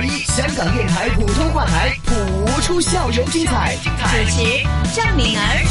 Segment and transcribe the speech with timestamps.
[0.00, 2.14] 二一，香港电台普通话台谱
[2.62, 3.76] 出校园精彩。
[3.84, 5.62] 主持张敏儿。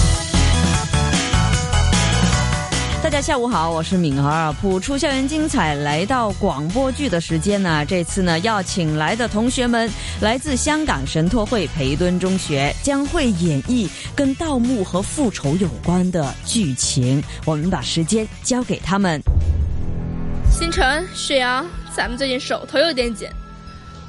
[3.02, 4.54] 大家下午好，我是敏儿。
[4.62, 7.84] 谱出校园精彩，来到广播剧的时间呢。
[7.84, 9.90] 这次呢，要请来的同学们
[10.22, 17.24] 来自香港神托会培敦中学，将会演绎跟盗墓和复仇有关的剧情。
[17.46, 19.20] 我们把时间交给他们。
[20.52, 23.28] 星辰、旭阳，咱们最近手头有点紧，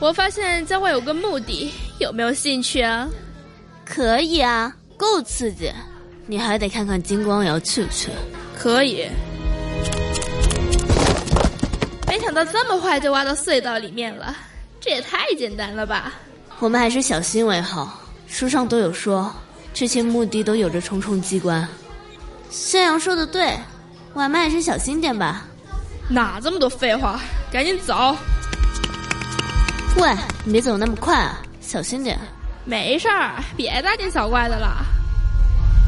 [0.01, 3.07] 我发现郊外有个墓地，有没有兴趣啊？
[3.85, 5.71] 可以啊，够刺激。
[6.27, 8.09] 你还得看看金光瑶去不去。
[8.59, 9.07] 可以，
[12.07, 14.35] 没想到这么快就挖到隧道里面了，
[14.81, 16.15] 这也太简单了吧！
[16.61, 18.01] 我们还是小心为好。
[18.27, 19.31] 书上都有说，
[19.75, 21.69] 这些墓地都有着重重机关。
[22.49, 23.59] 宣阳说的对，
[24.15, 25.45] 我们还是小心点吧。
[26.09, 27.21] 哪这么多废话？
[27.53, 28.17] 赶紧走！
[30.01, 30.09] 喂，
[30.47, 32.19] 你别走那么快啊，小心点。
[32.65, 34.79] 没事儿，别大惊小怪的了。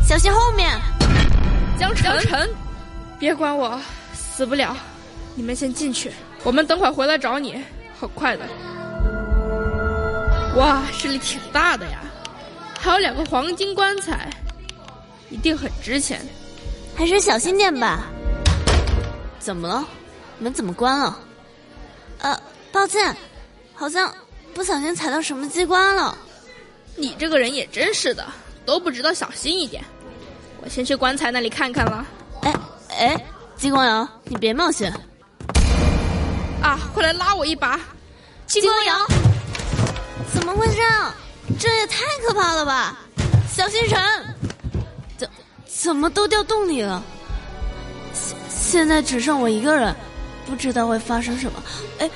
[0.06, 0.78] 小心后面。
[1.78, 2.46] 江晨，
[3.18, 3.80] 别管我，
[4.12, 4.76] 死不了。
[5.34, 6.12] 你们先进去，
[6.44, 7.64] 我们等会回来找你，
[7.98, 8.44] 很快的。
[10.56, 12.00] 哇，这里挺大的呀，
[12.78, 14.28] 还有两个黄金棺材，
[15.30, 16.20] 一定很值钱。
[16.94, 18.08] 还是小心点吧。
[19.38, 19.82] 怎么了？
[20.38, 21.18] 门怎么关了？
[22.18, 22.38] 呃，
[22.70, 23.16] 抱歉，
[23.74, 24.12] 好像
[24.54, 26.16] 不小心踩到什么机关了。
[26.96, 28.26] 你这个人也真是的，
[28.64, 29.82] 都不知道小心一点。
[30.62, 32.06] 我先去棺材那里看看了。
[32.42, 32.54] 哎
[32.90, 33.24] 哎，
[33.56, 34.92] 金光瑶，你别冒险！
[36.62, 37.80] 啊，快来拉我一把！
[38.46, 39.06] 金光瑶，
[40.32, 41.14] 怎么会这样？
[41.58, 42.98] 这也太可怕了吧！
[43.50, 44.00] 小星辰，
[45.16, 45.28] 怎
[45.66, 47.02] 怎么都掉洞里了？
[48.12, 49.94] 现现在只剩我一个人，
[50.46, 51.62] 不知道会发生什么。
[51.98, 52.10] 哎，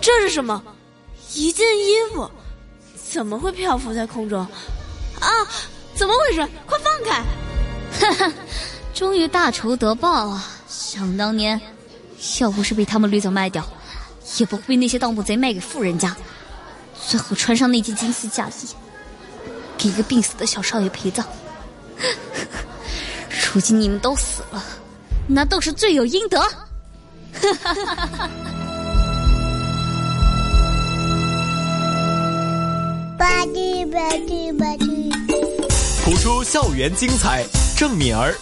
[0.00, 0.62] 这是什么？
[1.34, 2.30] 一件衣服，
[3.10, 4.40] 怎么会漂浮在空中？
[5.20, 5.28] 啊，
[5.94, 6.48] 怎么回事？
[6.66, 7.22] 快放开！
[8.00, 8.32] 哈哈，
[8.94, 10.44] 终于大仇得报啊！
[10.68, 11.60] 想当年，
[12.40, 13.64] 要不是被他们掠走卖掉，
[14.38, 16.16] 也不会被那些盗墓贼卖给富人家，
[17.06, 18.68] 最后穿上那件金丝嫁衣，
[19.78, 21.26] 给一个病死的小少爷陪葬。
[23.54, 24.62] 如今你们都死了，
[25.26, 26.40] 那都是罪有应得。
[26.40, 28.30] 哈哈哈哈哈！
[34.12, 35.10] 吧唧吧唧，
[36.04, 37.46] 谱出校园精彩。
[37.74, 38.34] 郑敏儿。